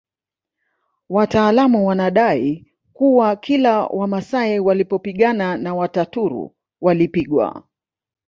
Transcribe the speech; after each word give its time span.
Wataalamu 1.09 1.87
wanadai 1.87 2.65
kuwa 2.93 3.35
kila 3.35 3.85
Wamasai 3.87 4.59
walipopigana 4.59 5.57
na 5.57 5.75
Wataturu 5.75 6.55
walipigwa 6.81 7.63